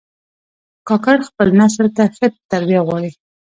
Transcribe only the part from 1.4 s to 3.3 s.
نسل ته ښه تربیه غواړي.